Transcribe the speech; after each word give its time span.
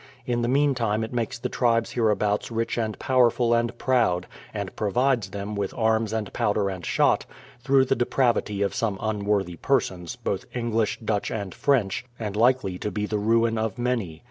In 0.25 0.41
the 0.41 0.47
meantime 0.47 1.03
it 1.03 1.13
makes 1.13 1.37
the 1.37 1.47
tribes 1.47 1.91
hereabouts 1.91 2.49
rich 2.49 2.75
and 2.75 2.97
powerful 2.97 3.53
and 3.53 3.77
proud, 3.77 4.25
and 4.51 4.75
pro 4.75 4.89
vides 4.89 5.29
them 5.29 5.53
with 5.55 5.75
arms 5.75 6.11
and 6.11 6.33
powder 6.33 6.69
and 6.71 6.83
shot, 6.83 7.27
through 7.59 7.85
the 7.85 7.95
depravity 7.95 8.63
of 8.63 8.73
some 8.73 8.97
unworthy 8.99 9.57
persons, 9.57 10.15
both 10.15 10.45
English, 10.55 10.99
Dutch, 11.01 11.29
and 11.29 11.53
French, 11.53 12.03
and 12.17 12.35
likely 12.35 12.79
to 12.79 12.89
be 12.89 13.05
the 13.05 13.19
ruin 13.19 13.59
of 13.59 13.77
many. 13.77 14.19